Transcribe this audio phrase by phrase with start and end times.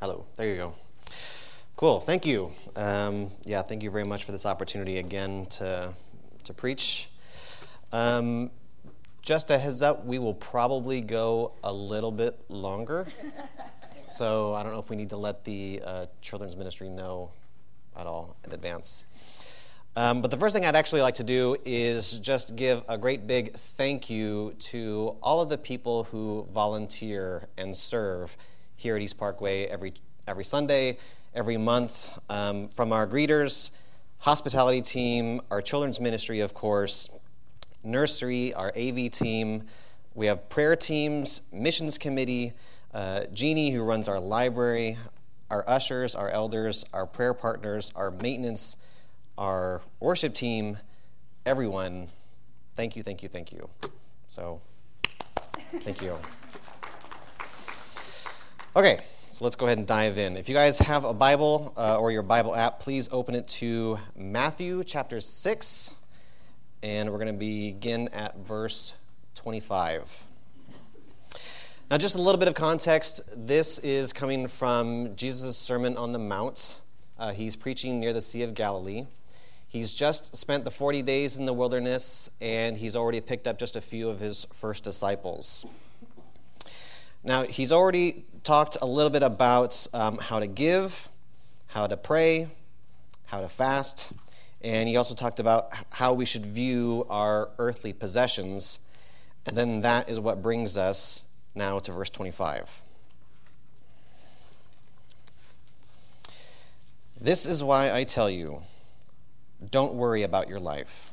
[0.00, 0.24] Hello.
[0.36, 0.72] There you go.
[1.76, 2.00] Cool.
[2.00, 2.52] Thank you.
[2.74, 5.92] Um, yeah, thank you very much for this opportunity again to
[6.44, 7.10] to preach.
[7.92, 8.50] Um,
[9.20, 13.08] just a heads up, we will probably go a little bit longer.
[14.06, 17.32] so I don't know if we need to let the uh, children's ministry know
[17.94, 19.04] at all in advance.
[19.96, 23.26] Um, but the first thing I'd actually like to do is just give a great
[23.26, 28.38] big thank you to all of the people who volunteer and serve
[28.80, 29.92] here at East Parkway every,
[30.26, 30.96] every Sunday,
[31.34, 33.72] every month, um, from our greeters,
[34.20, 37.10] hospitality team, our children's ministry, of course,
[37.84, 39.64] nursery, our AV team.
[40.14, 42.54] We have prayer teams, missions committee,
[42.94, 44.96] uh, Jeannie, who runs our library,
[45.50, 48.78] our ushers, our elders, our prayer partners, our maintenance,
[49.36, 50.78] our worship team,
[51.44, 52.08] everyone.
[52.74, 53.68] Thank you, thank you, thank you.
[54.26, 54.62] So,
[55.82, 56.16] thank you.
[58.76, 59.00] Okay,
[59.32, 60.36] so let's go ahead and dive in.
[60.36, 63.98] If you guys have a Bible uh, or your Bible app, please open it to
[64.14, 65.94] Matthew chapter 6,
[66.80, 68.94] and we're going to begin at verse
[69.34, 70.22] 25.
[71.90, 76.20] Now, just a little bit of context this is coming from Jesus' Sermon on the
[76.20, 76.78] Mount.
[77.18, 79.08] Uh, he's preaching near the Sea of Galilee.
[79.66, 83.74] He's just spent the 40 days in the wilderness, and he's already picked up just
[83.74, 85.66] a few of his first disciples.
[87.22, 91.08] Now, he's already talked a little bit about um, how to give,
[91.68, 92.48] how to pray,
[93.26, 94.12] how to fast,
[94.62, 98.80] and he also talked about how we should view our earthly possessions.
[99.46, 101.24] And then that is what brings us
[101.54, 102.82] now to verse 25.
[107.18, 108.62] This is why I tell you
[109.70, 111.10] don't worry about your life,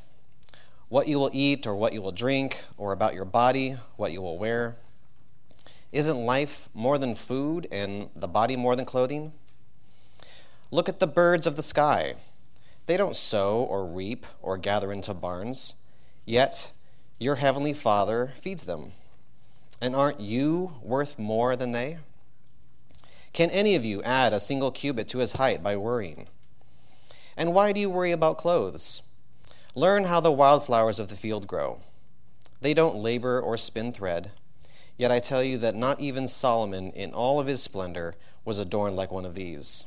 [0.88, 4.22] what you will eat or what you will drink, or about your body, what you
[4.22, 4.78] will wear.
[5.92, 9.32] Isn't life more than food and the body more than clothing?
[10.70, 12.16] Look at the birds of the sky.
[12.88, 15.76] They don't sow or reap or gather into barns,
[16.26, 16.73] yet
[17.20, 18.92] your heavenly Father feeds them.
[19.82, 22.00] And aren't you worth more than they?
[23.32, 26.28] Can any of you add a single cubit to his height by worrying?
[27.38, 29.04] And why do you worry about clothes?
[29.76, 31.80] Learn how the wildflowers of the field grow.
[32.61, 34.32] They don't labor or spin thread.
[34.98, 38.96] Yet I tell you that not even Solomon, in all of his splendor, was adorned
[38.96, 39.86] like one of these.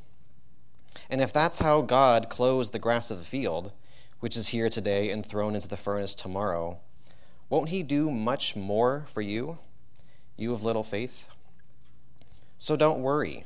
[1.08, 3.72] And if that's how God clothes the grass of the field,
[4.20, 6.78] which is here today and thrown into the furnace tomorrow,
[7.48, 9.58] won't he do much more for you,
[10.36, 11.28] you of little faith?
[12.58, 13.44] So don't worry,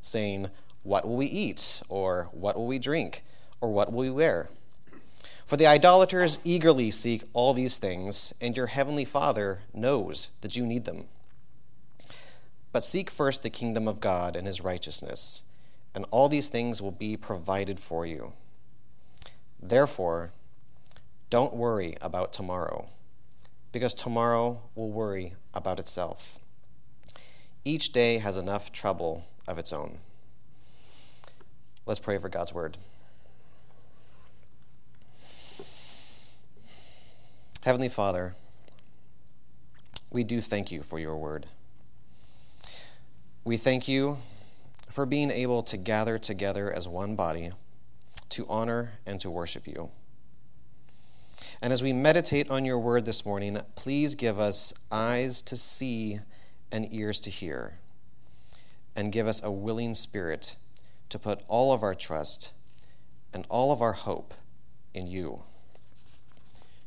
[0.00, 0.50] saying,
[0.84, 1.82] What will we eat?
[1.88, 3.24] Or what will we drink?
[3.60, 4.48] Or what will we wear?
[5.44, 10.64] For the idolaters eagerly seek all these things, and your heavenly Father knows that you
[10.64, 11.04] need them.
[12.70, 15.44] But seek first the kingdom of God and his righteousness,
[15.94, 18.32] and all these things will be provided for you.
[19.60, 20.32] Therefore,
[21.28, 22.88] don't worry about tomorrow,
[23.72, 26.38] because tomorrow will worry about itself.
[27.64, 29.98] Each day has enough trouble of its own.
[31.84, 32.78] Let's pray for God's word.
[37.64, 38.34] Heavenly Father,
[40.10, 41.46] we do thank you for your word.
[43.44, 44.18] We thank you
[44.90, 47.52] for being able to gather together as one body
[48.30, 49.90] to honor and to worship you.
[51.62, 56.18] And as we meditate on your word this morning, please give us eyes to see
[56.72, 57.78] and ears to hear,
[58.96, 60.56] and give us a willing spirit
[61.10, 62.50] to put all of our trust
[63.32, 64.34] and all of our hope
[64.92, 65.44] in you.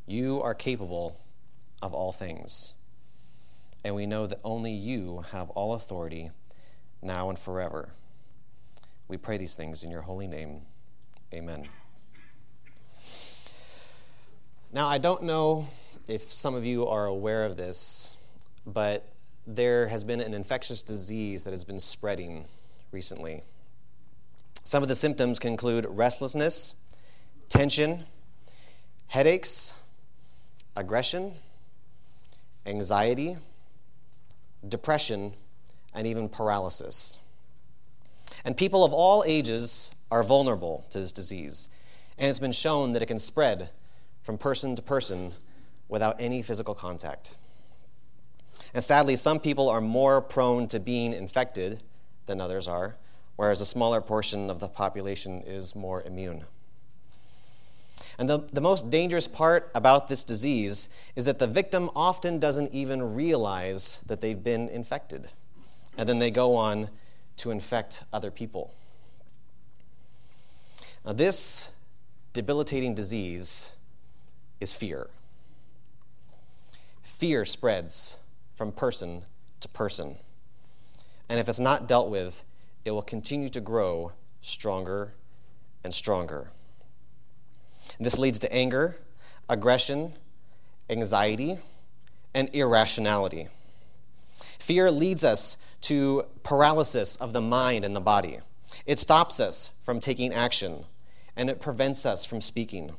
[0.08, 1.20] You are capable
[1.82, 2.74] of all things.
[3.84, 6.32] And we know that only you have all authority
[7.02, 7.90] now and forever.
[9.08, 10.62] We pray these things in your holy name.
[11.34, 11.68] Amen.
[14.72, 15.68] Now, I don't know
[16.08, 18.18] if some of you are aware of this,
[18.66, 19.08] but
[19.48, 22.46] there has been an infectious disease that has been spreading
[22.92, 23.44] recently.
[24.64, 26.82] Some of the symptoms can include restlessness,
[27.50, 28.06] tension,
[29.08, 29.80] headaches,
[30.76, 31.34] aggression,
[32.66, 33.38] anxiety,
[34.68, 35.34] depression,
[35.94, 37.20] and even paralysis.
[38.44, 41.70] And people of all ages are vulnerable to this disease,
[42.18, 43.70] and it's been shown that it can spread
[44.24, 45.34] from person to person
[45.88, 47.38] without any physical contact.
[48.74, 51.84] And sadly, some people are more prone to being infected
[52.26, 52.98] than others are,
[53.36, 56.44] whereas a smaller portion of the population is more immune.
[58.18, 62.74] And the, the most dangerous part about this disease is that the victim often doesn't
[62.74, 65.30] even realize that they've been infected.
[65.98, 66.90] And then they go on
[67.38, 68.74] to infect other people.
[71.06, 71.74] Now, this
[72.34, 73.76] debilitating disease
[74.60, 75.10] is fear.
[77.04, 78.18] Fear spreads
[78.56, 79.24] from person
[79.60, 80.16] to person.
[81.30, 82.44] And if it's not dealt with,
[82.86, 85.14] it will continue to grow stronger
[85.84, 86.52] and stronger.
[88.00, 88.98] This leads to anger,
[89.50, 90.14] aggression,
[90.90, 91.60] anxiety,
[92.34, 93.48] and irrationality.
[94.60, 98.40] Fear leads us to paralysis of the mind and the body.
[98.86, 100.86] It stops us from taking action,
[101.36, 102.96] and it prevents us from speaking.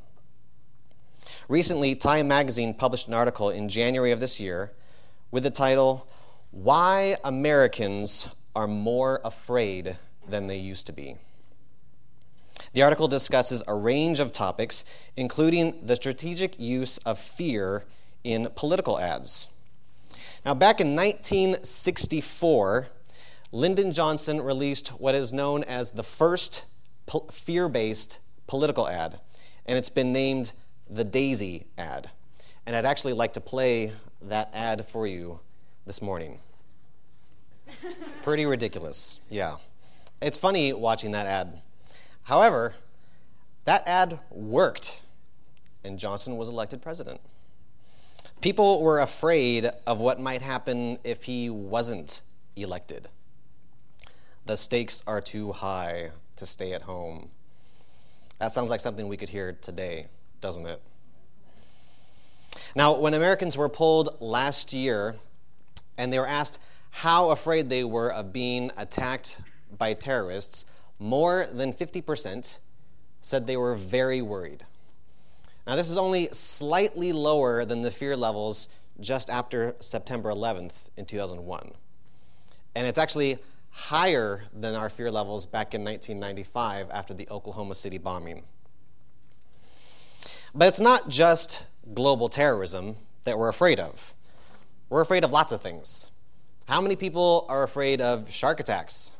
[1.48, 4.72] Recently, Time magazine published an article in January of this year
[5.30, 6.08] with the title,
[6.50, 9.96] Why Americans Are More Afraid
[10.28, 11.16] Than They Used to Be.
[12.76, 14.84] The article discusses a range of topics,
[15.16, 17.84] including the strategic use of fear
[18.22, 19.58] in political ads.
[20.44, 22.88] Now, back in 1964,
[23.50, 26.66] Lyndon Johnson released what is known as the first
[27.32, 29.20] fear based political ad,
[29.64, 30.52] and it's been named
[30.86, 32.10] the Daisy ad.
[32.66, 35.40] And I'd actually like to play that ad for you
[35.86, 36.40] this morning.
[38.22, 39.56] Pretty ridiculous, yeah.
[40.20, 41.62] It's funny watching that ad.
[42.26, 42.74] However,
[43.66, 45.00] that ad worked,
[45.84, 47.20] and Johnson was elected president.
[48.40, 52.22] People were afraid of what might happen if he wasn't
[52.56, 53.08] elected.
[54.44, 57.30] The stakes are too high to stay at home.
[58.38, 60.06] That sounds like something we could hear today,
[60.40, 60.82] doesn't it?
[62.74, 65.14] Now, when Americans were polled last year
[65.96, 66.58] and they were asked
[66.90, 69.40] how afraid they were of being attacked
[69.78, 70.64] by terrorists,
[70.98, 72.58] more than 50%
[73.20, 74.64] said they were very worried.
[75.66, 78.68] Now, this is only slightly lower than the fear levels
[79.00, 81.72] just after September 11th in 2001.
[82.74, 83.38] And it's actually
[83.70, 88.44] higher than our fear levels back in 1995 after the Oklahoma City bombing.
[90.54, 94.14] But it's not just global terrorism that we're afraid of.
[94.88, 96.10] We're afraid of lots of things.
[96.68, 99.12] How many people are afraid of shark attacks?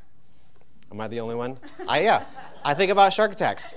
[0.91, 1.59] Am I the only one?
[1.89, 2.25] I, yeah,
[2.65, 3.75] I think about shark attacks.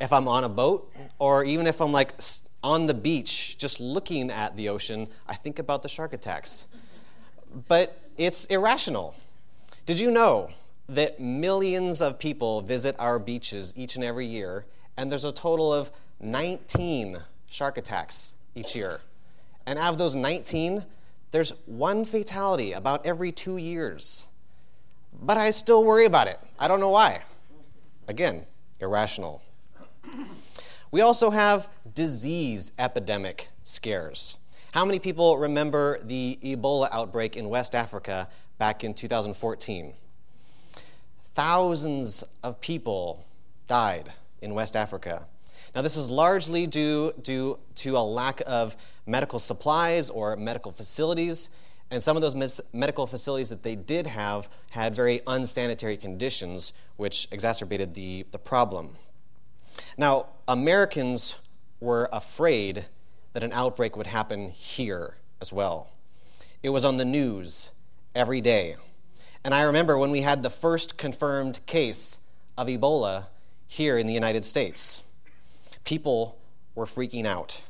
[0.00, 2.14] If I'm on a boat, or even if I'm like
[2.62, 6.68] on the beach just looking at the ocean, I think about the shark attacks.
[7.68, 9.14] But it's irrational.
[9.86, 10.50] Did you know
[10.88, 14.66] that millions of people visit our beaches each and every year,
[14.96, 15.90] and there's a total of
[16.20, 17.18] 19
[17.50, 19.00] shark attacks each year?
[19.66, 20.84] And out of those 19,
[21.30, 24.31] there's one fatality about every two years
[25.20, 26.38] but I still worry about it.
[26.58, 27.22] I don't know why.
[28.08, 28.46] Again,
[28.80, 29.42] irrational.
[30.90, 34.36] We also have disease epidemic scares.
[34.72, 38.28] How many people remember the Ebola outbreak in West Africa
[38.58, 39.94] back in 2014?
[41.34, 43.24] Thousands of people
[43.66, 45.26] died in West Africa.
[45.74, 48.76] Now, this is largely due, due to a lack of
[49.06, 51.48] medical supplies or medical facilities
[51.92, 57.28] and some of those medical facilities that they did have had very unsanitary conditions, which
[57.30, 58.96] exacerbated the, the problem.
[59.98, 61.38] Now, Americans
[61.80, 62.86] were afraid
[63.34, 65.90] that an outbreak would happen here as well.
[66.62, 67.72] It was on the news
[68.14, 68.76] every day.
[69.44, 72.20] And I remember when we had the first confirmed case
[72.56, 73.26] of Ebola
[73.66, 75.02] here in the United States,
[75.84, 76.38] people
[76.74, 77.60] were freaking out.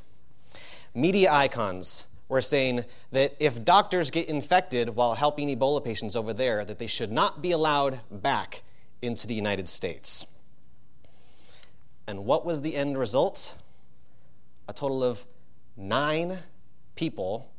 [0.94, 6.64] Media icons were saying that if doctors get infected while helping Ebola patients over there,
[6.64, 8.62] that they should not be allowed back
[9.02, 10.24] into the United States.
[12.06, 13.58] And what was the end result?
[14.66, 15.26] A total of
[15.76, 16.38] nine
[16.96, 17.52] people,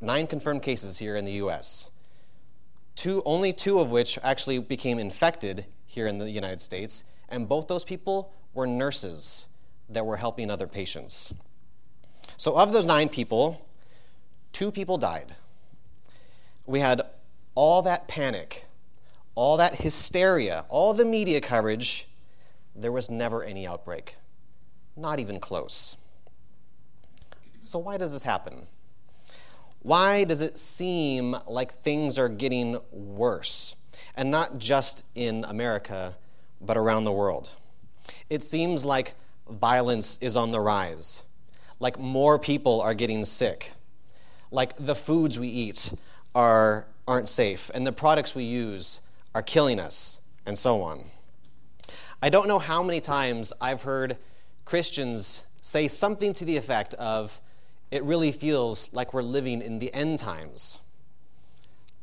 [0.00, 1.92] nine confirmed cases here in the US.
[2.96, 7.68] Two, only two of which actually became infected here in the United States, and both
[7.68, 9.46] those people were nurses
[9.88, 11.32] that were helping other patients.
[12.36, 13.65] So, of those nine people,
[14.56, 15.34] two people died.
[16.66, 17.02] We had
[17.54, 18.64] all that panic,
[19.34, 22.08] all that hysteria, all the media coverage.
[22.74, 24.16] There was never any outbreak,
[24.96, 25.98] not even close.
[27.60, 28.66] So, why does this happen?
[29.80, 33.76] Why does it seem like things are getting worse?
[34.14, 36.14] And not just in America,
[36.62, 37.50] but around the world.
[38.30, 39.12] It seems like
[39.50, 41.24] violence is on the rise,
[41.78, 43.72] like more people are getting sick,
[44.50, 45.94] like the foods we eat
[46.34, 49.00] are, aren't safe, and the products we use
[49.34, 51.04] are killing us, and so on.
[52.22, 54.16] I don't know how many times I've heard
[54.64, 57.40] Christians say something to the effect of,
[57.90, 60.80] it really feels like we're living in the end times.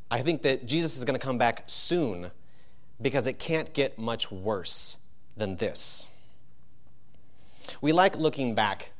[0.10, 2.32] I think that Jesus is going to come back soon,
[3.02, 4.98] because it can't get much worse
[5.36, 6.08] than this.
[7.82, 8.93] We like looking back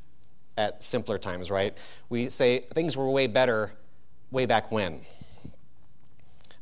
[0.56, 1.76] at simpler times, right?
[2.08, 3.72] We say things were way better
[4.30, 5.02] way back when.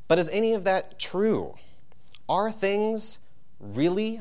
[0.09, 1.55] But is any of that true?
[2.29, 3.19] Are things
[3.59, 4.21] really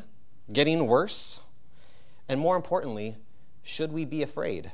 [0.51, 1.41] getting worse?
[2.29, 3.17] And more importantly,
[3.63, 4.71] should we be afraid?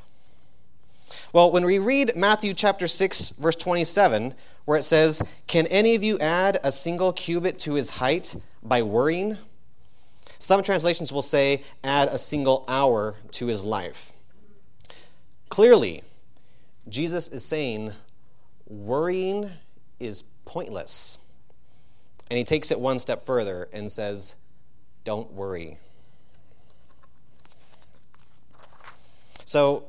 [1.34, 4.34] Well, when we read Matthew chapter 6 verse 27,
[4.66, 8.82] where it says, "Can any of you add a single cubit to his height by
[8.82, 9.38] worrying?"
[10.39, 14.12] Some translations will say, "add a single hour to his life."
[15.50, 16.04] Clearly,
[16.89, 17.94] Jesus is saying
[18.68, 19.50] worrying
[20.00, 21.20] is pointless.
[22.30, 24.36] And he takes it one step further and says,
[25.04, 25.77] Don't worry.
[29.46, 29.86] So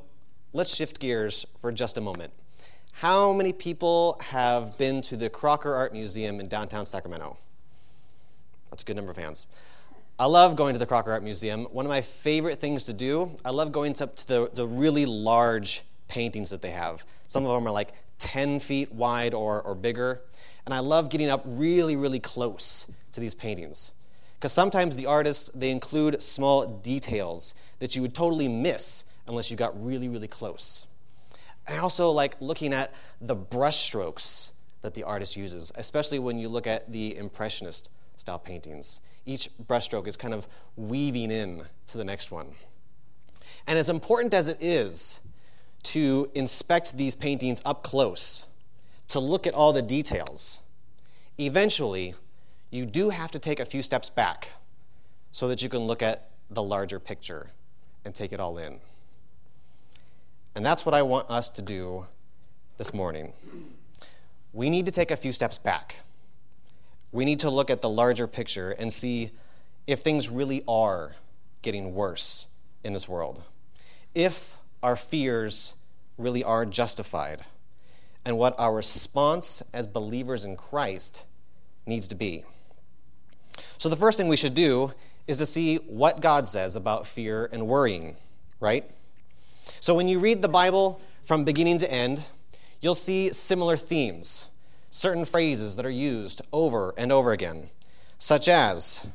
[0.53, 2.31] let's shift gears for just a moment.
[2.93, 7.37] How many people have been to the Crocker Art Museum in downtown Sacramento?
[8.69, 9.47] That's a good number of hands.
[10.21, 11.63] I love going to the Crocker Art Museum.
[11.71, 15.05] One of my favorite things to do, I love going up to the, the really
[15.05, 17.05] large paintings that they have.
[17.25, 20.19] Some of them are like 10 feet wide or, or bigger.
[20.65, 23.93] And I love getting up really, really close to these paintings.
[24.37, 29.55] Because sometimes the artists, they include small details that you would totally miss unless you
[29.55, 30.85] got really, really close.
[31.65, 36.67] I also like looking at the brushstrokes that the artist uses, especially when you look
[36.67, 38.99] at the Impressionist style paintings.
[39.25, 42.55] Each brushstroke is kind of weaving in to the next one.
[43.67, 45.19] And as important as it is
[45.83, 48.47] to inspect these paintings up close,
[49.09, 50.61] to look at all the details,
[51.37, 52.13] eventually
[52.71, 54.53] you do have to take a few steps back
[55.31, 57.51] so that you can look at the larger picture
[58.05, 58.79] and take it all in.
[60.55, 62.07] And that's what I want us to do
[62.77, 63.33] this morning.
[64.51, 65.97] We need to take a few steps back.
[67.11, 69.31] We need to look at the larger picture and see
[69.87, 71.15] if things really are
[71.61, 72.47] getting worse
[72.83, 73.41] in this world.
[74.13, 75.73] If our fears
[76.17, 77.41] really are justified
[78.25, 81.25] and what our response as believers in Christ
[81.85, 82.43] needs to be.
[83.77, 84.93] So, the first thing we should do
[85.27, 88.17] is to see what God says about fear and worrying,
[88.59, 88.83] right?
[89.79, 92.27] So, when you read the Bible from beginning to end,
[92.81, 94.48] you'll see similar themes,
[94.89, 97.69] certain phrases that are used over and over again,
[98.17, 99.07] such as,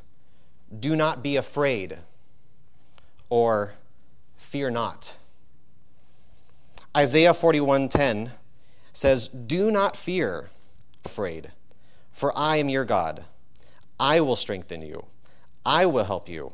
[0.76, 1.99] do not be afraid,
[3.28, 3.75] or
[4.37, 5.16] fear not.
[6.97, 8.33] Isaiah 41:10
[8.93, 10.50] says, "Do not fear,
[11.04, 11.52] afraid,
[12.12, 13.25] for I am your God.
[13.99, 15.07] I will strengthen you.
[15.66, 16.52] I will help you.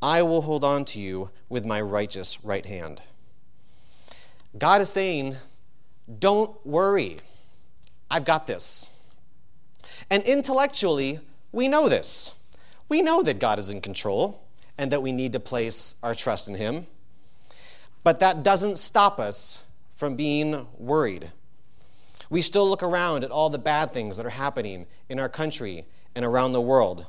[0.00, 3.02] I will hold on to you with my righteous right hand."
[4.56, 5.36] God is saying,
[6.18, 7.20] "Don't worry.
[8.10, 8.88] I've got this."
[10.10, 11.20] And intellectually,
[11.52, 12.32] we know this.
[12.88, 14.42] We know that God is in control
[14.76, 16.86] and that we need to place our trust in him.
[18.02, 19.62] But that doesn't stop us
[19.92, 21.30] from being worried.
[22.30, 25.84] We still look around at all the bad things that are happening in our country
[26.14, 27.06] and around the world,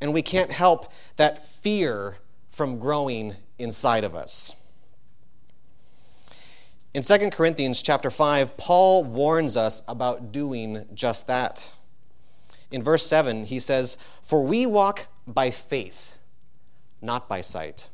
[0.00, 2.18] and we can't help that fear
[2.50, 4.54] from growing inside of us.
[6.98, 11.70] In 2 Corinthians chapter 5, Paul warns us about doing just that.
[12.72, 16.18] In verse 7, he says, For we walk by faith,
[17.00, 17.88] not by sight.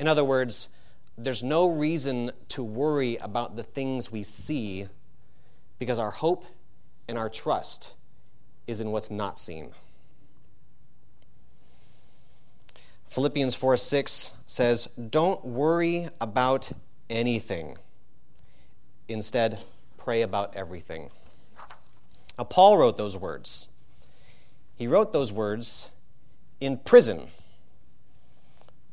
[0.00, 0.70] In other words,
[1.16, 4.88] there's no reason to worry about the things we see
[5.78, 6.44] because our hope
[7.06, 7.94] and our trust
[8.66, 9.70] is in what's not seen.
[13.06, 16.72] Philippians 4 6 says, Don't worry about
[17.08, 17.78] anything.
[19.08, 19.60] Instead,
[19.98, 21.10] pray about everything.
[22.38, 23.68] Now, Paul wrote those words.
[24.76, 25.90] He wrote those words
[26.60, 27.28] in prison.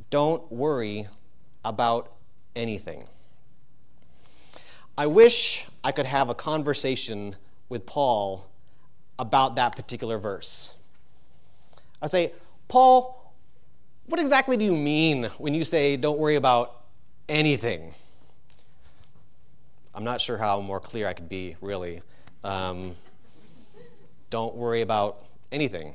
[0.10, 1.08] Don't worry
[1.64, 2.12] about
[2.56, 3.08] anything.
[4.98, 7.36] I wish I could have a conversation
[7.70, 8.48] with Paul
[9.18, 10.76] about that particular verse.
[12.02, 12.34] I'd say,
[12.68, 13.34] Paul,
[14.06, 16.82] what exactly do you mean when you say don't worry about
[17.30, 17.94] anything?
[19.94, 22.02] I'm not sure how more clear I could be, really.
[22.44, 22.96] Um,
[24.30, 25.94] don't worry about anything.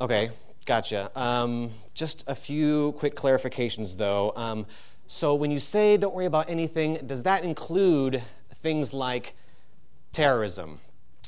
[0.00, 0.30] Okay,
[0.66, 1.10] Gotcha.
[1.14, 4.32] Um, just a few quick clarifications, though.
[4.34, 4.64] Um,
[5.06, 8.22] so, when you say don't worry about anything, does that include
[8.54, 9.34] things like
[10.12, 10.78] terrorism?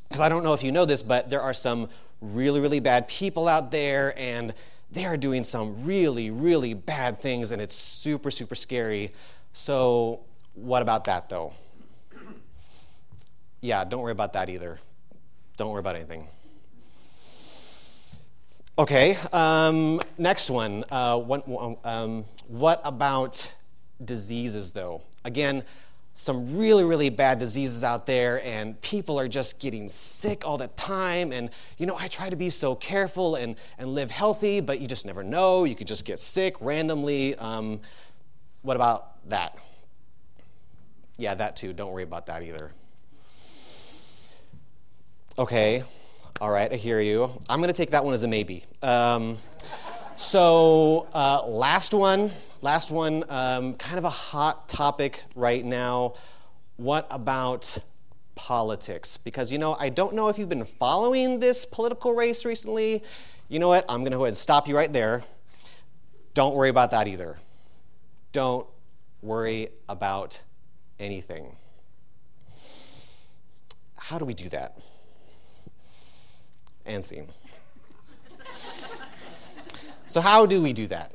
[0.05, 1.91] Because I don't know if you know this, but there are some
[2.23, 4.55] really, really bad people out there, and
[4.91, 9.13] they are doing some really, really bad things, and it's super, super scary.
[9.53, 10.21] So,
[10.57, 11.53] what about that, though?
[13.61, 14.79] Yeah, don't worry about that either.
[15.57, 16.27] Don't worry about anything.
[18.79, 20.85] Okay, um, next one.
[20.91, 21.49] Uh, what,
[21.85, 23.55] um, what about
[24.05, 25.03] diseases, though?
[25.25, 25.63] Again,
[26.13, 30.69] some really, really bad diseases out there, and people are just getting sick all the
[30.69, 31.33] time.
[31.33, 34.87] And, you know, I try to be so careful and, and live healthy, but you
[34.87, 35.65] just never know.
[35.65, 37.35] You could just get sick randomly.
[37.37, 37.81] Um,
[38.63, 39.59] what about that?
[41.19, 41.73] Yeah, that too.
[41.73, 42.73] Don't worry about that either.
[45.39, 45.83] Okay,
[46.41, 47.31] all right, I hear you.
[47.49, 48.65] I'm going to take that one as a maybe.
[48.83, 49.37] Um,
[50.17, 52.31] so, uh, last one
[52.63, 56.15] Last one, um, kind of a hot topic right now.
[56.77, 57.79] What about
[58.35, 59.19] politics?
[59.19, 63.03] Because, you know, I don't know if you've been following this political race recently.
[63.49, 63.85] You know what?
[63.89, 65.23] I'm going to go ahead and stop you right there.
[66.33, 67.37] Don't worry about that either.
[68.33, 68.67] Don't
[69.21, 70.43] worry about
[70.99, 71.57] anything.
[73.99, 74.79] How do we do that?
[76.85, 77.27] And scene.
[80.07, 81.13] so, how do we do that?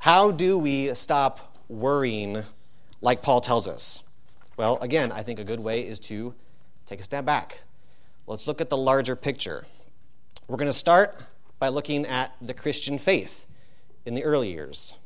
[0.00, 2.44] How do we stop worrying
[3.00, 4.08] like Paul tells us?
[4.56, 6.34] Well, again, I think a good way is to
[6.84, 7.60] take a step back.
[8.26, 9.64] Let's look at the larger picture.
[10.48, 11.16] We're going to start
[11.58, 13.46] by looking at the Christian faith
[14.04, 14.98] in the early years,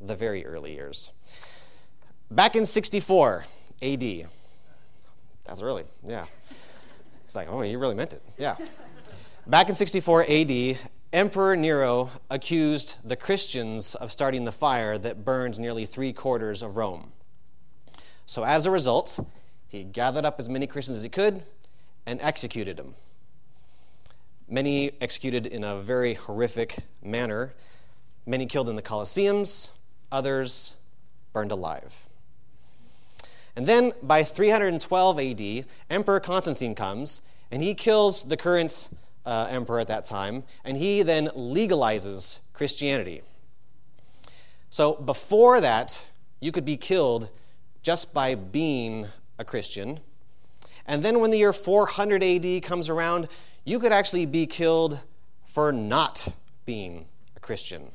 [0.00, 1.10] the very early years.
[2.30, 3.44] Back in 64
[3.82, 4.02] AD,
[5.44, 6.24] that's early, yeah.
[7.24, 8.56] It's like, oh, you really meant it, yeah.
[9.46, 10.78] Back in 64 AD,
[11.12, 16.76] Emperor Nero accused the Christians of starting the fire that burned nearly three quarters of
[16.76, 17.12] Rome.
[18.26, 19.20] So, as a result,
[19.68, 21.44] he gathered up as many Christians as he could
[22.06, 22.94] and executed them.
[24.48, 27.54] Many executed in a very horrific manner,
[28.26, 29.70] many killed in the Colosseums,
[30.10, 30.76] others
[31.32, 32.03] burned alive.
[33.56, 38.88] And then by 312 AD, Emperor Constantine comes and he kills the current
[39.24, 43.22] uh, emperor at that time, and he then legalizes Christianity.
[44.70, 46.06] So before that,
[46.40, 47.30] you could be killed
[47.82, 49.06] just by being
[49.38, 50.00] a Christian.
[50.86, 53.28] And then when the year 400 AD comes around,
[53.64, 55.00] you could actually be killed
[55.46, 56.28] for not
[56.66, 57.92] being a Christian.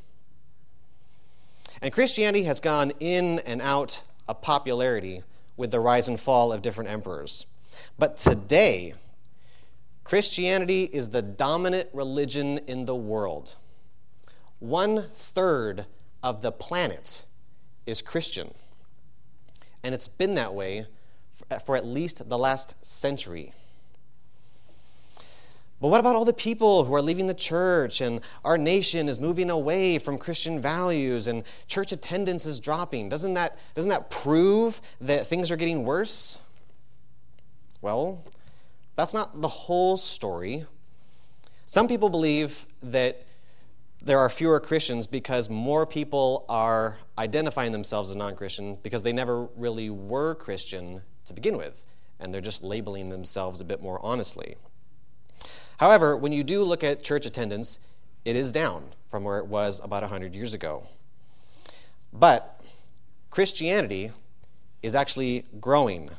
[1.81, 5.23] And Christianity has gone in and out of popularity
[5.59, 7.45] with the rise and fall of different emperors.
[7.99, 8.93] But today,
[10.05, 13.57] Christianity is the dominant religion in the world.
[14.59, 15.85] One third
[16.23, 17.25] of the planet
[17.85, 18.53] is Christian.
[19.83, 20.85] And it's been that way
[21.65, 23.53] for at least the last century.
[25.81, 29.19] But what about all the people who are leaving the church and our nation is
[29.19, 33.07] moving away from Christian values and church attendance is dropping?
[33.07, 36.37] Doesn't that, doesn't that prove that things are getting worse?
[37.81, 38.25] Well,
[38.97, 40.65] that's not the whole story.
[41.65, 43.23] Some people believe that
[44.01, 49.13] there are fewer Christians because more people are identifying themselves as non Christian because they
[49.13, 51.85] never really were Christian to begin with,
[52.19, 54.55] and they're just labeling themselves a bit more honestly.
[55.79, 57.87] However, when you do look at church attendance,
[58.25, 60.83] it is down from where it was about 100 years ago.
[62.11, 62.61] But
[63.29, 64.11] Christianity
[64.83, 66.09] is actually growing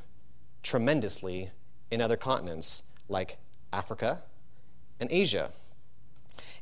[0.62, 1.50] tremendously
[1.90, 3.36] in other continents like
[3.72, 4.22] Africa
[4.98, 5.50] and Asia.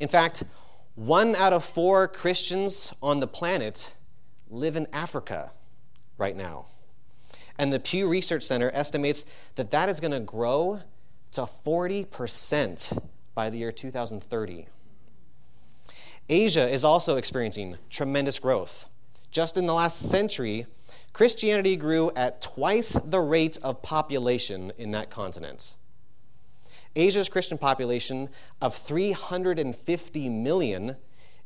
[0.01, 0.43] In fact,
[0.97, 3.95] one out of four Christians on the planet
[4.51, 5.53] live in Africa
[6.17, 6.67] right now.
[7.57, 10.81] And the Pew Research Center estimates that that is going to grow
[11.33, 14.67] to 40% by the year 2030.
[16.29, 18.89] Asia is also experiencing tremendous growth.
[19.31, 20.67] Just in the last century,
[21.13, 25.77] Christianity grew at twice the rate of population in that continent.
[26.97, 28.29] Asia's Christian population
[28.61, 30.97] of 350 million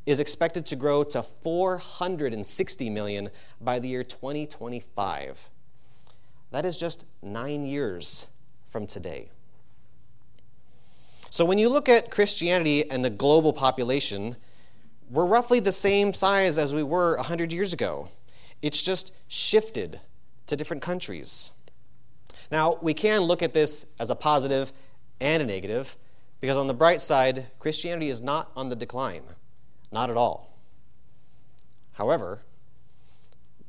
[0.07, 5.51] is expected to grow to 460 million by the year 2025.
[6.51, 8.27] That is just nine years
[8.69, 9.31] from today.
[11.33, 14.37] So when you look at Christianity and the global population,
[15.09, 18.11] we're roughly the same size as we were 100 years ago.
[18.61, 19.99] It's just shifted
[20.45, 21.51] to different countries.
[22.51, 24.73] Now, we can look at this as a positive
[25.23, 25.97] and a negative,
[26.43, 29.23] because on the bright side, Christianity is not on the decline.
[29.91, 30.59] Not at all.
[31.95, 32.43] However,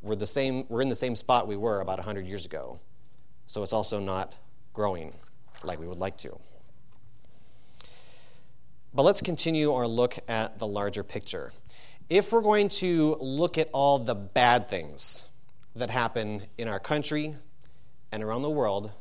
[0.01, 2.81] we're, the same, we're in the same spot we were about 100 years ago,
[3.47, 4.35] so it's also not
[4.73, 5.13] growing
[5.63, 6.37] like we would like to.
[8.93, 11.51] But let's continue our look at the larger picture
[12.09, 15.29] if we're going to look at all the bad things
[15.75, 17.35] that happen in our country
[18.11, 18.91] and around the world,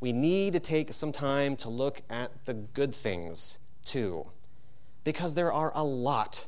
[0.00, 4.28] we need to take some time to look at the good things too.
[5.04, 6.46] because there are a lot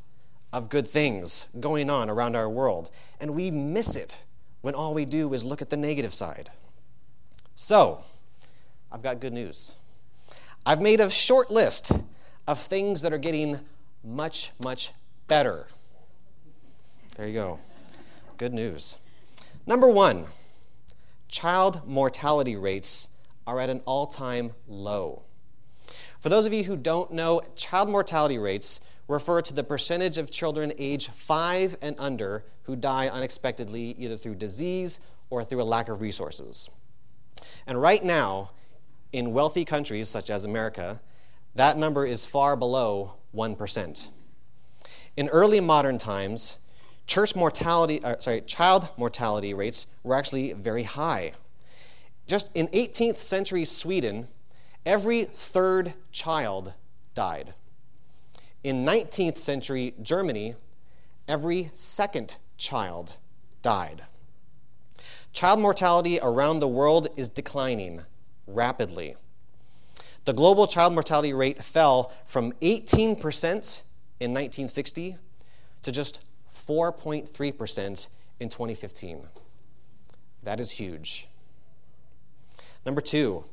[0.52, 4.24] of good things going on around our world, and we miss it
[4.62, 6.48] when all we do is look at the negative side.
[7.54, 8.02] So,
[8.90, 9.74] I've got good news.
[10.64, 11.92] I've made a short list
[12.46, 13.60] of things that are getting
[14.04, 14.92] much, much
[15.26, 15.66] better.
[17.16, 17.58] There you go.
[18.36, 18.98] Good news.
[19.66, 20.26] Number one,
[21.28, 23.14] child mortality rates
[23.46, 25.22] are at an all time low.
[26.20, 30.30] For those of you who don't know, child mortality rates refer to the percentage of
[30.30, 34.98] children age five and under who die unexpectedly, either through disease
[35.30, 36.70] or through a lack of resources.
[37.66, 38.50] And right now,
[39.12, 41.00] in wealthy countries such as America,
[41.56, 44.10] that number is far below 1%.
[45.16, 46.58] In early modern times,
[47.06, 51.32] church mortality, uh, sorry, child mortality rates were actually very high.
[52.26, 54.28] Just in 18th century Sweden,
[54.84, 56.74] every third child
[57.14, 57.54] died.
[58.62, 60.56] In 19th century Germany,
[61.26, 63.16] every second child
[63.62, 64.02] died.
[65.32, 68.02] Child mortality around the world is declining
[68.46, 69.16] rapidly.
[70.26, 73.12] The global child mortality rate fell from 18%
[74.18, 75.18] in 1960
[75.82, 78.08] to just 4.3%
[78.40, 79.20] in 2015.
[80.42, 81.28] That is huge.
[82.84, 83.44] Number two,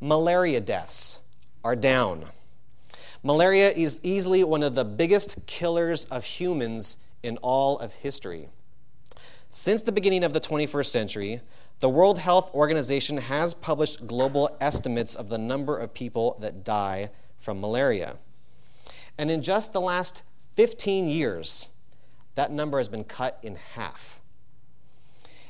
[0.00, 1.20] malaria deaths
[1.62, 2.24] are down.
[3.22, 8.48] Malaria is easily one of the biggest killers of humans in all of history.
[9.50, 11.40] Since the beginning of the 21st century,
[11.82, 17.10] the World Health Organization has published global estimates of the number of people that die
[17.36, 18.18] from malaria.
[19.18, 20.22] And in just the last
[20.54, 21.70] 15 years,
[22.36, 24.20] that number has been cut in half.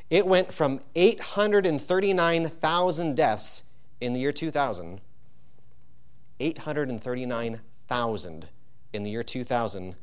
[0.08, 3.64] It went from 839,000 deaths
[4.00, 5.02] in the year 2000,
[6.40, 8.48] 839,000
[8.94, 9.96] in the year 2000,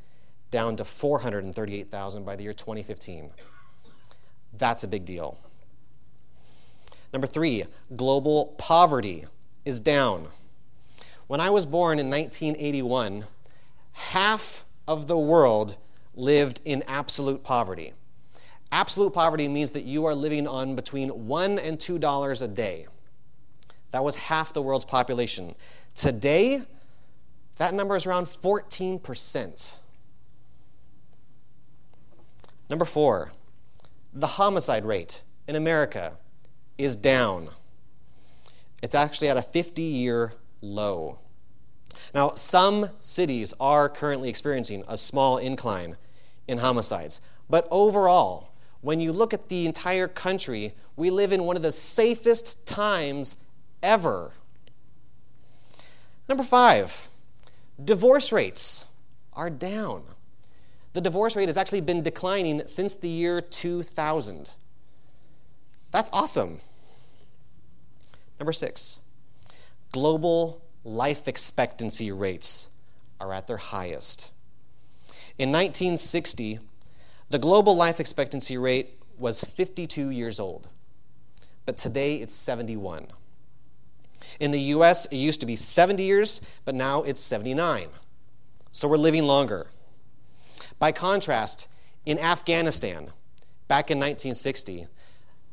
[0.51, 3.31] down to 438,000 by the year 2015.
[4.53, 5.39] That's a big deal.
[7.11, 9.25] Number three, global poverty
[9.65, 10.27] is down.
[11.27, 13.25] When I was born in 1981,
[13.93, 15.77] half of the world
[16.15, 17.93] lived in absolute poverty.
[18.71, 22.87] Absolute poverty means that you are living on between one and two dollars a day.
[23.91, 25.55] That was half the world's population.
[25.95, 26.61] Today,
[27.57, 29.77] that number is around 14%.
[32.69, 33.31] Number four,
[34.13, 36.17] the homicide rate in America
[36.79, 37.49] is down.
[38.81, 41.19] It's actually at a 50 year low.
[42.15, 45.97] Now, some cities are currently experiencing a small incline
[46.47, 51.57] in homicides, but overall, when you look at the entire country, we live in one
[51.57, 53.45] of the safest times
[53.83, 54.31] ever.
[56.29, 57.09] Number five,
[57.83, 58.87] divorce rates
[59.33, 60.03] are down.
[60.93, 64.51] The divorce rate has actually been declining since the year 2000.
[65.91, 66.59] That's awesome.
[68.39, 68.99] Number six,
[69.91, 72.69] global life expectancy rates
[73.19, 74.31] are at their highest.
[75.37, 76.59] In 1960,
[77.29, 80.69] the global life expectancy rate was 52 years old,
[81.65, 83.07] but today it's 71.
[84.39, 87.89] In the US, it used to be 70 years, but now it's 79.
[88.71, 89.67] So we're living longer.
[90.77, 91.67] By contrast,
[92.05, 93.11] in Afghanistan,
[93.67, 94.87] back in 1960,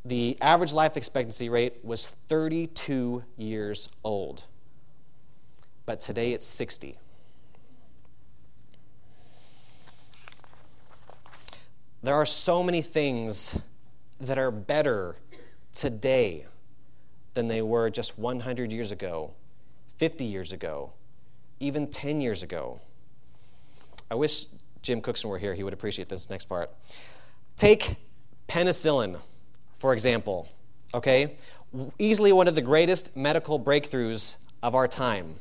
[0.09, 4.45] the average life expectancy rate was 32 years old.
[5.85, 6.97] But today it's 60.
[12.05, 13.61] There are so many things
[14.21, 15.17] that are better
[15.73, 16.47] today
[17.35, 19.35] than they were just 100 years ago,
[19.97, 20.93] 50 years ago,
[21.59, 22.81] even 10 years ago.
[24.09, 24.47] I wish
[24.83, 26.71] Jim Cookson were here, he would appreciate this next part.
[27.57, 27.97] Take
[28.47, 29.19] penicillin
[29.87, 30.49] for example,
[30.95, 31.37] okay?
[31.97, 35.37] Easily one of the greatest medical breakthroughs of our time.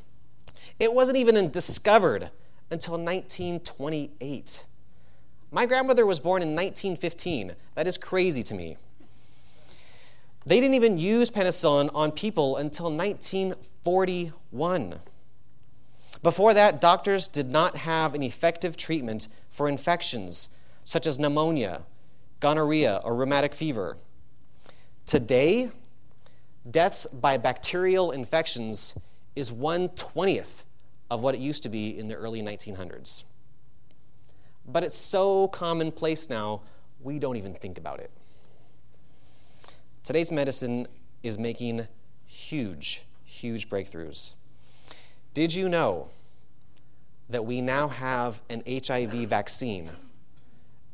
[0.80, 2.30] It wasn't even discovered
[2.70, 4.66] until 1928.
[5.52, 7.56] My grandmother was born in 1915.
[7.74, 8.78] That is crazy to me.
[10.46, 15.00] They didn't even use penicillin on people until 1941.
[16.22, 20.50] Before that, doctors did not have an effective treatment for infections
[20.84, 21.82] such as pneumonia,
[22.42, 23.98] gonorrhea, or rheumatic fever.
[25.06, 25.70] Today,
[26.70, 28.98] deaths by bacterial infections
[29.36, 30.66] is 120th
[31.12, 33.24] of what it used to be in the early 1900s.
[34.68, 36.62] But it's so commonplace now,
[37.02, 38.10] we don't even think about it.
[40.04, 40.88] Today's medicine
[41.22, 41.88] is making
[42.26, 44.34] huge, huge breakthroughs.
[45.34, 46.10] Did you know
[47.30, 49.92] that we now have an HIV vaccine,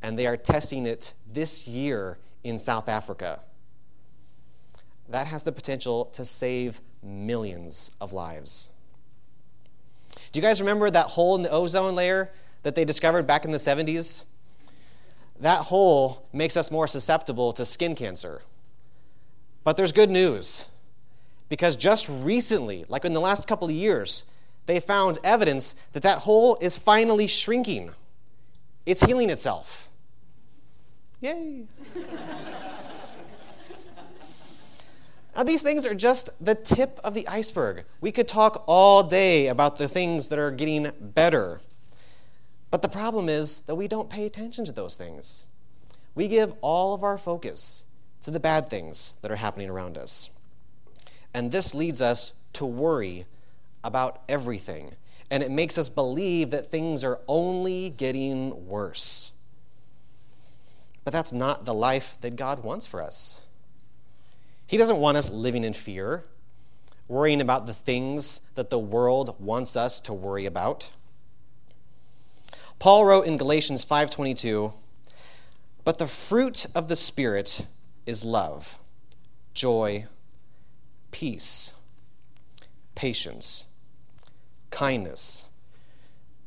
[0.02, 3.42] and they are testing it this year in South Africa.
[5.12, 8.72] That has the potential to save millions of lives.
[10.32, 12.32] Do you guys remember that hole in the ozone layer
[12.64, 14.24] that they discovered back in the 70s?
[15.38, 18.44] That hole makes us more susceptible to skin cancer.
[19.66, 20.70] But there's good news
[21.50, 24.32] because just recently, like in the last couple of years,
[24.66, 27.92] they found evidence that that hole is finally shrinking.
[28.86, 29.90] It's healing itself.
[31.20, 31.66] Yay!
[35.42, 37.86] now, these things are just the tip of the iceberg.
[38.00, 41.62] We could talk all day about the things that are getting better.
[42.70, 45.48] But the problem is that we don't pay attention to those things.
[46.14, 47.86] We give all of our focus
[48.22, 50.30] to the bad things that are happening around us.
[51.34, 53.26] And this leads us to worry
[53.84, 54.92] about everything.
[55.32, 59.32] And it makes us believe that things are only getting worse.
[61.04, 63.41] But that's not the life that God wants for us.
[64.72, 66.24] He doesn't want us living in fear,
[67.10, 70.92] worrying about the things that the world wants us to worry about.
[72.80, 74.72] Paul wrote in Galatians 5:22,
[75.84, 77.66] "But the fruit of the spirit
[78.06, 78.80] is love,
[79.54, 80.08] joy,
[81.12, 81.74] peace,
[82.96, 83.66] patience,
[84.70, 85.50] kindness,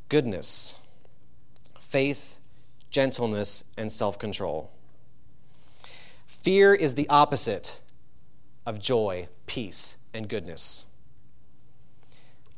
[0.08, 0.76] goodness,
[1.78, 2.38] faith,
[2.88, 4.70] gentleness, and self control.
[6.26, 7.80] Fear is the opposite
[8.66, 10.84] of joy, peace, and goodness.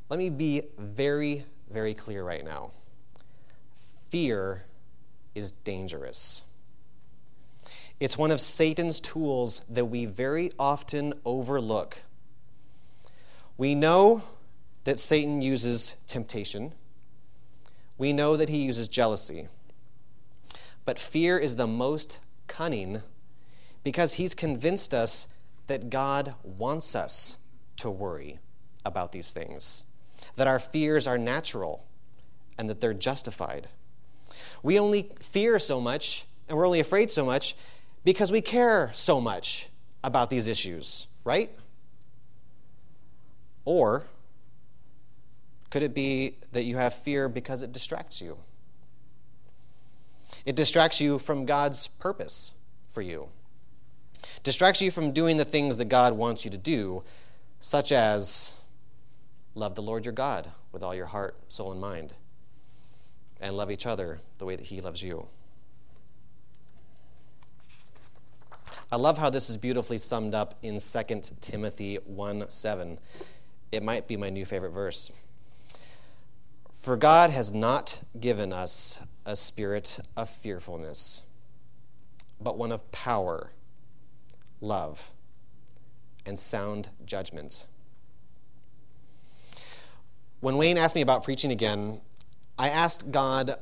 [0.08, 2.70] Let me be very, very clear right now.
[4.10, 4.64] Fear
[5.34, 6.42] is dangerous.
[7.98, 12.02] It's one of Satan's tools that we very often overlook.
[13.56, 14.22] We know
[14.84, 16.72] that Satan uses temptation,
[17.98, 19.48] we know that he uses jealousy.
[20.84, 23.02] But fear is the most cunning
[23.82, 25.26] because he's convinced us
[25.66, 27.38] that God wants us
[27.76, 28.38] to worry
[28.84, 29.84] about these things,
[30.36, 31.84] that our fears are natural
[32.58, 33.68] and that they're justified.
[34.62, 37.56] We only fear so much and we're only afraid so much
[38.04, 39.68] because we care so much
[40.04, 41.50] about these issues, right?
[43.64, 44.04] Or
[45.70, 48.38] could it be that you have fear because it distracts you?
[50.44, 52.52] It distracts you from God's purpose
[52.86, 53.28] for you.
[54.42, 57.02] Distracts you from doing the things that God wants you to do,
[57.60, 58.60] such as
[59.54, 62.14] love the Lord your God with all your heart, soul, and mind,
[63.40, 65.28] and love each other the way that He loves you.
[68.90, 72.98] I love how this is beautifully summed up in 2 Timothy 1 7.
[73.72, 75.10] It might be my new favorite verse.
[76.72, 81.22] For God has not given us a spirit of fearfulness,
[82.40, 83.50] but one of power,
[84.60, 85.12] love,
[86.24, 87.66] and sound judgment.
[90.40, 92.00] When Wayne asked me about preaching again,
[92.58, 93.56] I asked God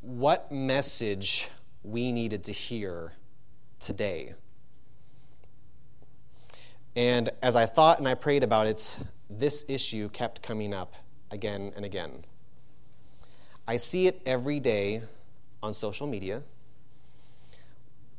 [0.00, 1.48] what message
[1.82, 3.12] we needed to hear
[3.80, 4.34] today.
[6.94, 8.98] And as I thought and I prayed about it,
[9.30, 10.94] this issue kept coming up
[11.30, 12.24] again and again.
[13.66, 15.02] I see it every day
[15.62, 16.42] on social media.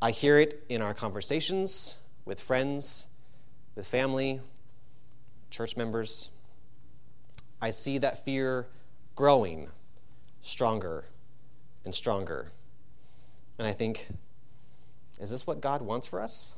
[0.02, 3.08] I hear it in our conversations with friends,
[3.76, 4.42] with family,
[5.50, 6.30] church members.
[7.62, 8.68] I see that fear
[9.16, 9.70] growing
[10.42, 11.06] stronger
[11.86, 12.52] and stronger.
[13.58, 14.08] And I think,
[15.20, 16.56] is this what God wants for us?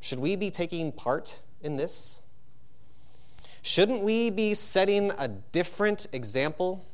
[0.00, 2.20] Should we be taking part in this?
[3.62, 6.86] Shouldn't we be setting a different example?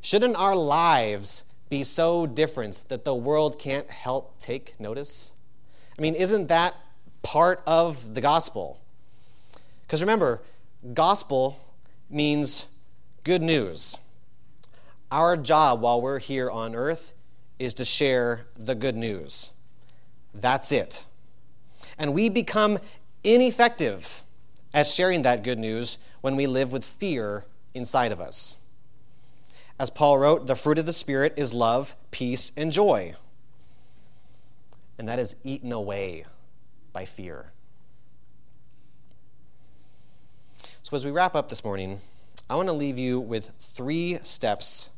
[0.00, 1.44] Shouldn't our lives
[1.78, 5.32] be so different that the world can't help take notice?
[5.98, 6.74] I mean, isn't that
[7.22, 8.80] part of the gospel?
[9.82, 10.42] Because remember,
[10.92, 11.58] gospel
[12.10, 12.66] means
[13.22, 13.96] good news.
[15.10, 17.12] Our job while we're here on earth
[17.58, 19.50] is to share the good news.
[20.34, 21.04] That's it
[21.98, 22.78] and we become
[23.22, 24.22] ineffective
[24.72, 28.63] at sharing that good news when we live with fear inside of us.
[29.78, 33.14] As Paul wrote, the fruit of the Spirit is love, peace, and joy.
[34.98, 36.24] And that is eaten away
[36.92, 37.52] by fear.
[40.82, 41.98] So, as we wrap up this morning,
[42.48, 44.90] I want to leave you with three steps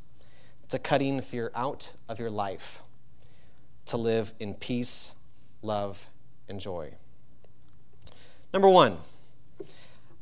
[0.69, 2.83] to cutting fear out of your life
[3.87, 5.15] to live in peace,
[5.63, 6.09] love,
[6.49, 6.93] and joy.
[8.53, 8.99] Number one,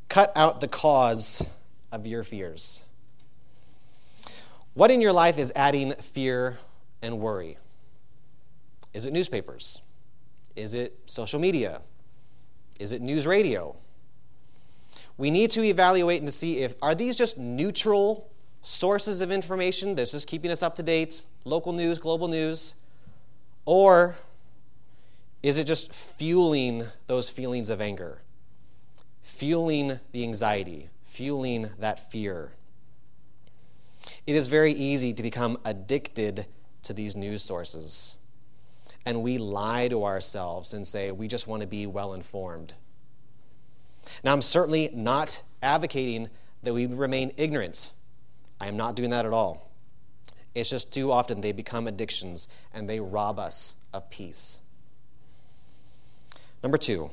[0.08, 1.48] cut out the cause
[1.90, 2.82] of your fears?
[4.74, 6.58] What in your life is adding fear
[7.00, 7.58] and worry?
[8.92, 9.82] Is it newspapers?
[10.56, 11.80] Is it social media?
[12.80, 13.76] Is it news radio?
[15.16, 18.28] We need to evaluate and to see if are these just neutral
[18.62, 22.74] sources of information that's just keeping us up to date, local news, global news,
[23.64, 24.16] or
[25.42, 28.22] is it just fueling those feelings of anger,
[29.22, 32.52] fueling the anxiety, fueling that fear?
[34.26, 36.46] It is very easy to become addicted
[36.84, 38.16] to these news sources.
[39.04, 42.74] And we lie to ourselves and say we just want to be well informed.
[44.22, 46.28] Now, I'm certainly not advocating
[46.62, 47.92] that we remain ignorant.
[48.60, 49.70] I am not doing that at all.
[50.54, 54.60] It's just too often they become addictions and they rob us of peace.
[56.62, 57.10] Number two,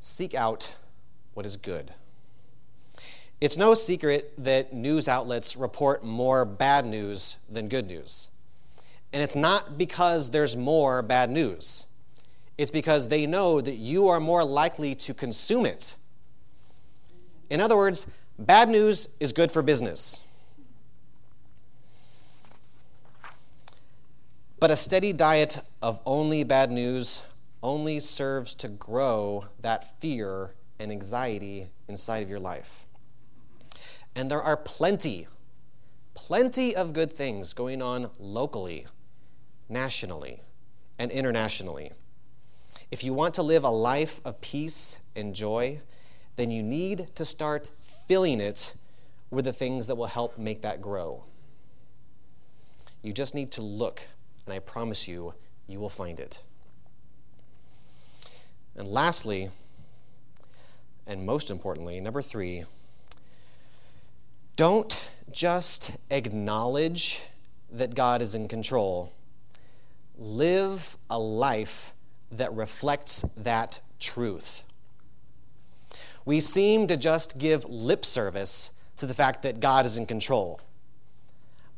[0.00, 0.76] seek out
[1.34, 1.92] what is good.
[3.40, 8.28] It's no secret that news outlets report more bad news than good news.
[9.12, 11.84] And it's not because there's more bad news,
[12.56, 15.96] it's because they know that you are more likely to consume it.
[17.50, 20.26] In other words, bad news is good for business.
[24.58, 27.22] But a steady diet of only bad news
[27.62, 32.85] only serves to grow that fear and anxiety inside of your life.
[34.16, 35.28] And there are plenty,
[36.14, 38.86] plenty of good things going on locally,
[39.68, 40.40] nationally,
[40.98, 41.92] and internationally.
[42.90, 45.82] If you want to live a life of peace and joy,
[46.36, 47.70] then you need to start
[48.08, 48.74] filling it
[49.30, 51.24] with the things that will help make that grow.
[53.02, 54.00] You just need to look,
[54.46, 55.34] and I promise you,
[55.68, 56.42] you will find it.
[58.74, 59.50] And lastly,
[61.06, 62.64] and most importantly, number three,
[64.56, 67.22] don't just acknowledge
[67.70, 69.12] that God is in control.
[70.18, 71.92] Live a life
[72.32, 74.62] that reflects that truth.
[76.24, 80.60] We seem to just give lip service to the fact that God is in control,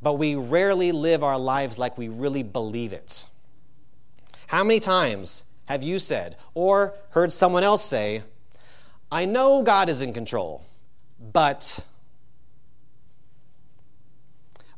[0.00, 3.26] but we rarely live our lives like we really believe it.
[4.46, 8.22] How many times have you said or heard someone else say,
[9.10, 10.64] I know God is in control,
[11.20, 11.84] but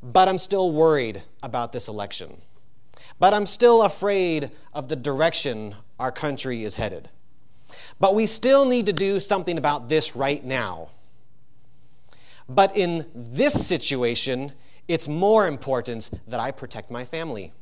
[0.03, 2.41] but I'm still worried about this election.
[3.19, 7.09] But I'm still afraid of the direction our country is headed.
[7.99, 10.89] But we still need to do something about this right now.
[12.49, 14.53] But in this situation,
[14.89, 17.53] it's more important that I protect my family.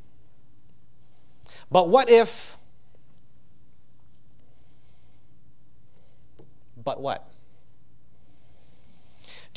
[1.70, 2.57] But what if.
[6.83, 7.27] But what?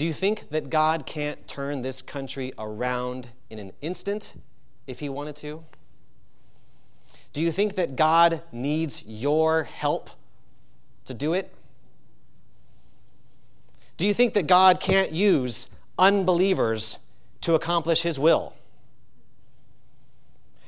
[0.01, 4.33] Do you think that God can't turn this country around in an instant
[4.87, 5.63] if He wanted to?
[7.33, 10.09] Do you think that God needs your help
[11.05, 11.53] to do it?
[13.97, 15.67] Do you think that God can't use
[15.99, 17.05] unbelievers
[17.41, 18.55] to accomplish His will?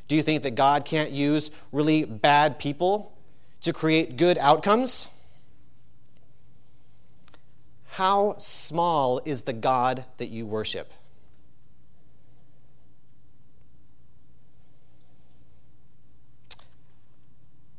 [0.07, 3.11] Do you think that God can't use really bad people
[3.61, 5.09] to create good outcomes?
[7.93, 10.91] How small is the God that you worship?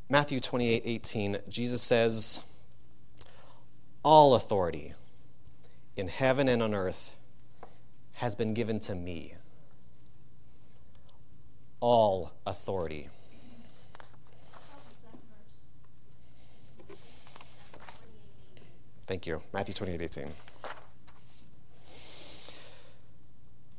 [0.09, 2.45] Matthew 28 18, Jesus says,
[4.03, 4.93] All authority
[5.97, 7.13] in heaven and on earth
[8.15, 9.33] has been given to me.
[11.81, 13.09] All authority.
[19.07, 19.43] Thank you.
[19.53, 20.27] Matthew 28 18.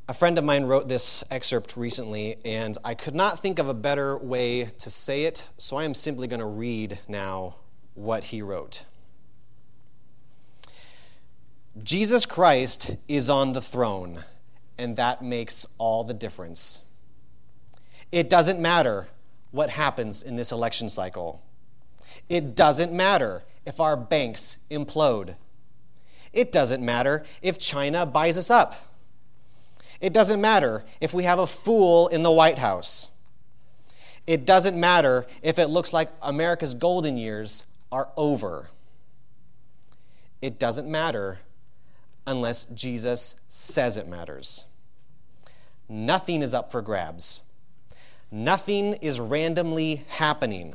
[0.08, 3.74] A friend of mine wrote this excerpt recently, and I could not think of a
[3.74, 7.56] better way to say it, so I am simply going to read now
[7.94, 8.85] what he wrote.
[11.83, 14.22] Jesus Christ is on the throne,
[14.79, 16.87] and that makes all the difference.
[18.12, 19.08] It doesn't matter
[19.50, 21.42] what happens in this election cycle.
[22.29, 25.35] It doesn't matter if our banks implode.
[26.33, 28.77] It doesn't matter if China buys us up.
[30.00, 33.10] It doesn't matter if we have a fool in the White House.
[34.27, 38.71] It doesn't matter if it looks like America's golden years are over.
[40.42, 41.38] It doesn't matter
[42.27, 44.64] unless Jesus says it matters.
[45.88, 47.42] Nothing is up for grabs.
[48.31, 50.75] Nothing is randomly happening.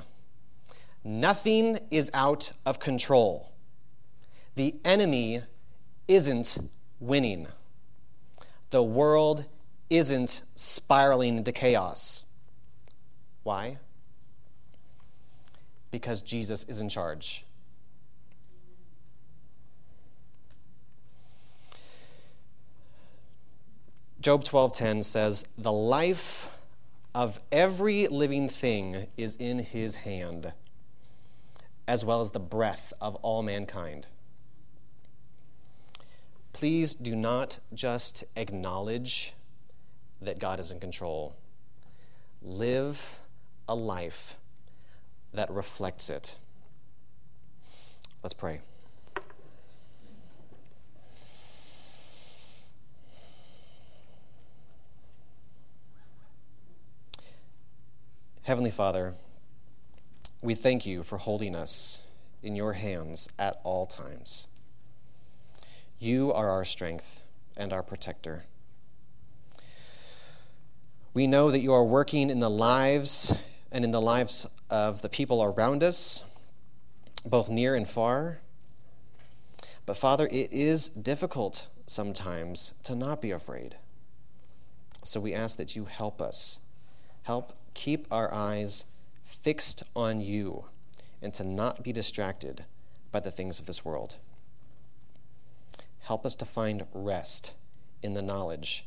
[1.03, 3.51] Nothing is out of control.
[4.55, 5.41] The enemy
[6.07, 6.57] isn't
[6.99, 7.47] winning.
[8.69, 9.45] The world
[9.89, 12.23] isn't spiraling into chaos.
[13.43, 13.77] Why?
[15.89, 17.45] Because Jesus is in charge.
[24.21, 26.59] Job 12:10 says, "The life
[27.15, 30.53] of every living thing is in his hand,
[31.91, 34.07] as well as the breath of all mankind."
[36.53, 39.33] Please do not just acknowledge
[40.21, 41.35] that God is in control.
[42.41, 43.19] Live
[43.67, 44.37] a life
[45.33, 46.37] that reflects it.
[48.23, 48.61] Let's pray.
[58.43, 59.15] Heavenly Father,
[60.41, 61.99] we thank you for holding us
[62.41, 64.47] in your hands at all times.
[65.99, 67.21] You are our strength
[67.55, 68.45] and our protector.
[71.13, 73.37] We know that you are working in the lives
[73.71, 76.23] and in the lives of the people around us,
[77.23, 78.39] both near and far.
[79.85, 83.75] But Father, it is difficult sometimes to not be afraid.
[85.03, 86.59] So we ask that you help us.
[87.23, 88.85] Help keep our eyes
[89.31, 90.65] fixed on you
[91.21, 92.65] and to not be distracted
[93.11, 94.17] by the things of this world.
[95.99, 97.53] Help us to find rest
[98.01, 98.85] in the knowledge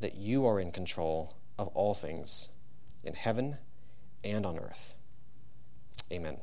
[0.00, 2.50] that you are in control of all things
[3.04, 3.58] in heaven
[4.24, 4.94] and on earth.
[6.12, 6.38] Amen.